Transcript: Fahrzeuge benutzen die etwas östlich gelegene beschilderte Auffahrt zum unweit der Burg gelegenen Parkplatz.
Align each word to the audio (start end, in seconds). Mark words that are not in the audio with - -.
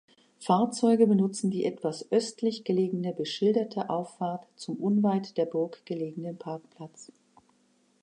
Fahrzeuge 0.39 1.05
benutzen 1.05 1.51
die 1.51 1.63
etwas 1.63 2.11
östlich 2.11 2.63
gelegene 2.63 3.13
beschilderte 3.13 3.91
Auffahrt 3.91 4.47
zum 4.55 4.77
unweit 4.77 5.37
der 5.37 5.45
Burg 5.45 5.85
gelegenen 5.85 6.39
Parkplatz. 6.39 7.11